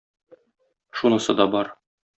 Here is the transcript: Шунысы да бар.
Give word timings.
Шунысы 1.03 1.39
да 1.43 1.51
бар. 1.57 1.75